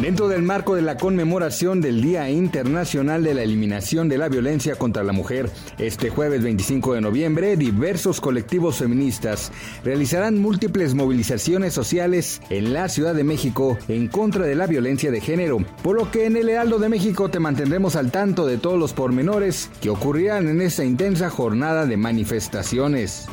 [0.00, 4.76] Dentro del marco de la conmemoración del Día Internacional de la Eliminación de la Violencia
[4.76, 9.50] contra la Mujer, este jueves 25 de noviembre, diversos colectivos feministas
[9.82, 15.20] realizarán múltiples movilizaciones sociales en la Ciudad de México en contra de la violencia de
[15.20, 18.78] género, por lo que en el Heraldo de México te mantendremos al tanto de todos
[18.78, 23.26] los pormenores que ocurrirán en esta intensa jornada de manifestaciones.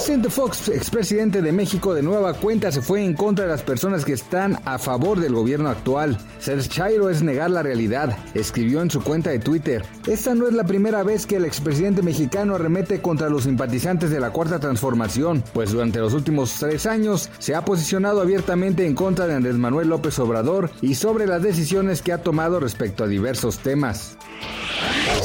[0.00, 4.06] Vicente Fox, expresidente de México de nueva cuenta, se fue en contra de las personas
[4.06, 6.16] que están a favor del gobierno actual.
[6.38, 9.84] Ser chairo es negar la realidad, escribió en su cuenta de Twitter.
[10.06, 14.20] Esta no es la primera vez que el expresidente mexicano arremete contra los simpatizantes de
[14.20, 19.26] la Cuarta Transformación, pues durante los últimos tres años se ha posicionado abiertamente en contra
[19.26, 23.58] de Andrés Manuel López Obrador y sobre las decisiones que ha tomado respecto a diversos
[23.58, 24.16] temas.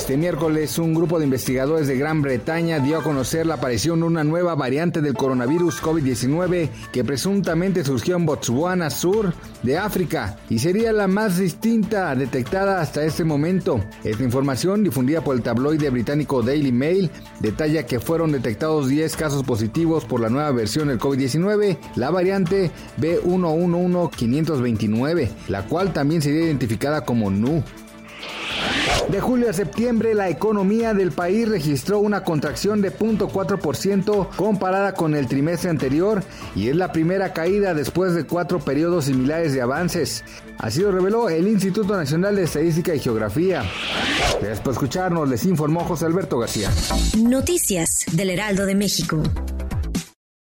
[0.05, 4.05] Este miércoles, un grupo de investigadores de Gran Bretaña dio a conocer la aparición de
[4.05, 10.59] una nueva variante del coronavirus COVID-19 que presuntamente surgió en Botswana Sur de África y
[10.59, 13.83] sería la más distinta detectada hasta este momento.
[14.03, 17.09] Esta información, difundida por el tabloide británico Daily Mail,
[17.39, 22.69] detalla que fueron detectados 10 casos positivos por la nueva versión del COVID-19, la variante
[23.01, 27.63] B111529, la cual también sería identificada como NU.
[29.09, 35.15] De julio a septiembre, la economía del país registró una contracción de 0.4% comparada con
[35.15, 36.23] el trimestre anterior
[36.55, 40.23] y es la primera caída después de cuatro periodos similares de avances.
[40.57, 43.63] Así lo reveló el Instituto Nacional de Estadística y Geografía.
[44.39, 46.71] Gracias por escucharnos, les informó José Alberto García.
[47.17, 49.21] Noticias del Heraldo de México.